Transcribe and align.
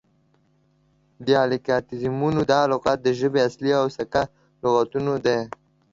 دیالیکتیزمونه: 1.25 2.41
دا 2.51 2.61
لغات 2.71 2.99
د 3.03 3.07
ژبې 3.19 3.39
اصلي 3.47 3.71
او 3.81 3.85
سکه 3.97 4.23
لغتونه 4.63 5.13
دي 5.25 5.39